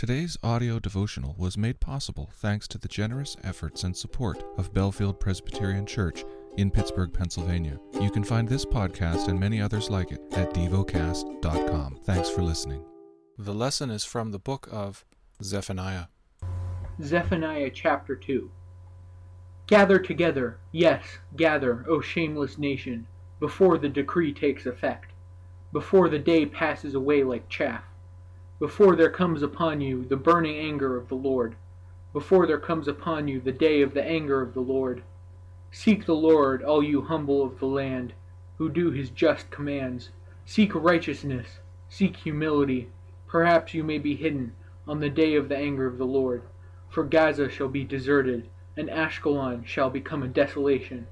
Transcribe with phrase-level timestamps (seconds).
[0.00, 5.20] Today's audio devotional was made possible thanks to the generous efforts and support of Bellefield
[5.20, 6.24] Presbyterian Church
[6.56, 7.78] in Pittsburgh, Pennsylvania.
[8.00, 11.98] You can find this podcast and many others like it at devocast.com.
[12.04, 12.82] Thanks for listening.
[13.36, 15.04] The lesson is from the book of
[15.42, 16.06] Zephaniah.
[17.02, 18.50] Zephaniah chapter 2
[19.66, 21.04] Gather together, yes,
[21.36, 23.06] gather, O shameless nation,
[23.38, 25.12] before the decree takes effect,
[25.74, 27.84] before the day passes away like chaff,
[28.60, 31.56] before there comes upon you the burning anger of the Lord,
[32.12, 35.02] before there comes upon you the day of the anger of the Lord.
[35.72, 38.12] Seek the Lord, all you humble of the land,
[38.58, 40.10] who do his just commands.
[40.44, 42.90] Seek righteousness, seek humility.
[43.26, 44.52] Perhaps you may be hidden
[44.86, 46.42] on the day of the anger of the Lord.
[46.90, 48.46] For Gaza shall be deserted,
[48.76, 51.06] and Ashkelon shall become a desolation.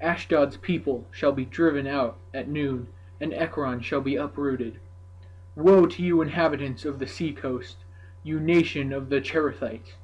[0.00, 2.86] Ashdod's people shall be driven out at noon,
[3.20, 4.80] and Ekron shall be uprooted.
[5.58, 7.78] Woe to you inhabitants of the sea coast,
[8.22, 9.94] you nation of the Cherethites!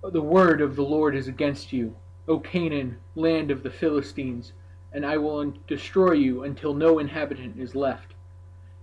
[0.00, 1.96] The word of the Lord is against you,
[2.28, 4.52] O Canaan, land of the Philistines,
[4.92, 8.14] and I will destroy you until no inhabitant is left.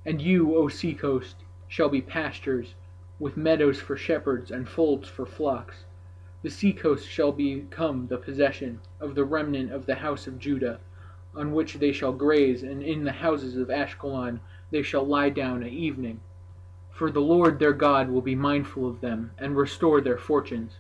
[0.06, 1.38] And you, O sea coast,
[1.70, 2.76] shall be pastures,
[3.18, 5.86] with meadows for shepherds and folds for flocks.
[6.42, 10.82] The sea coast shall become the possession of the remnant of the house of Judah,
[11.34, 15.64] on which they shall graze, and in the houses of Ashkelon they shall lie down
[15.64, 16.20] at evening.
[16.90, 20.78] For the Lord their God will be mindful of them, and restore their fortunes.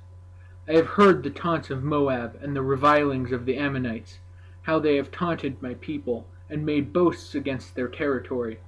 [0.68, 4.20] I have heard the taunts of Moab, and the revilings of the Ammonites,
[4.64, 8.60] how they have taunted my people, and made boasts against their territory.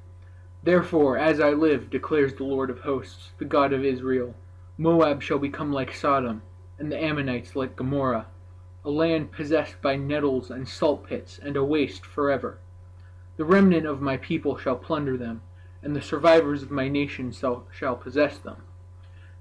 [0.64, 4.36] Therefore, as I live, declares the Lord of hosts, the God of Israel,
[4.78, 6.42] Moab shall become like Sodom,
[6.78, 8.28] and the Ammonites like Gomorrah,
[8.86, 12.59] a land possessed by nettles and salt pits, and a waste forever.
[13.40, 15.44] The remnant of my people shall plunder them,
[15.82, 18.64] and the survivors of my nation shall, possess them.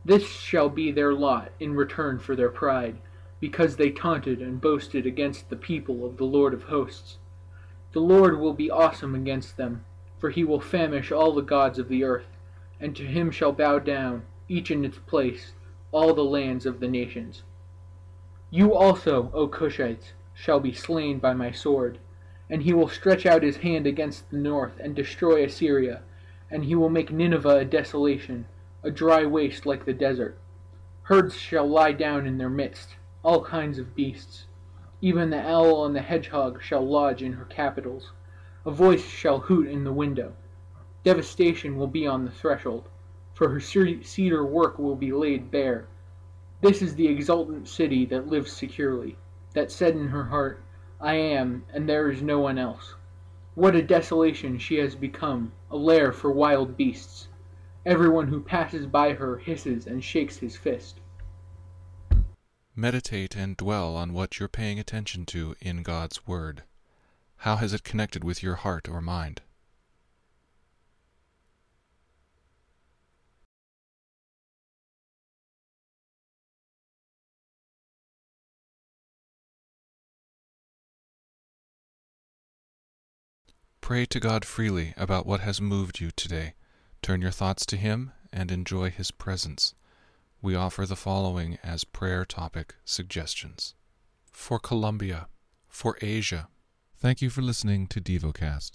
[0.04, 2.98] This shall be their lot in return for their pride,
[3.40, 7.18] because they taunted and boasted against the people of the Lord of hosts.
[7.90, 9.84] The Lord will be awesome against them,
[10.20, 12.28] for he will famish all the gods of the earth,
[12.78, 15.54] and to him shall bow down, each in its place,
[15.90, 17.42] all the lands of the nations.
[18.48, 21.98] You also, O Cushites, shall be slain by my sword
[22.50, 26.02] and he will stretch out his hand against the north and destroy Assyria,
[26.50, 28.46] and he will make Nineveh a desolation,
[28.82, 30.38] a dry waste like the desert.
[31.02, 34.46] Herds shall lie down in their midst, all kinds of beasts.
[35.00, 38.12] Even the owl and the hedgehog shall lodge in her capitals.
[38.64, 40.34] A voice shall hoot in the window.
[41.04, 42.88] Devastation will be on the threshold,
[43.32, 45.86] for her cedar work will be laid bare.
[46.60, 49.16] This is the exultant city that lives securely,
[49.54, 50.60] that said in her heart,
[51.00, 52.94] I am, and there is no one else.
[53.54, 57.28] What a desolation she has become, a lair for wild beasts.
[57.86, 61.00] Everyone who passes by her hisses and shakes his fist.
[62.74, 66.62] Meditate and dwell on what you're paying attention to in God's Word.
[67.38, 69.42] How has it connected with your heart or mind?
[83.88, 86.52] Pray to God freely about what has moved you today.
[87.00, 89.74] Turn your thoughts to Him and enjoy His presence.
[90.42, 93.74] We offer the following as prayer topic suggestions
[94.30, 95.28] For Colombia,
[95.68, 96.48] for Asia.
[96.98, 98.72] Thank you for listening to DevoCast.